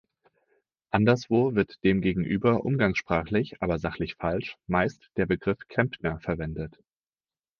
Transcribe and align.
Anderswo 0.89 1.53
wird 1.53 1.83
demgegenüber 1.83 2.65
umgangssprachlich, 2.65 3.61
aber 3.61 3.77
sachlich 3.77 4.15
falsch, 4.15 4.57
meist 4.65 5.11
der 5.17 5.27
Begriff 5.27 5.67
Klempner 5.67 6.19
verwendet. 6.21 6.79